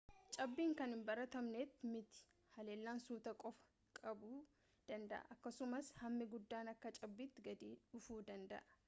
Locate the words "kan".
0.79-0.93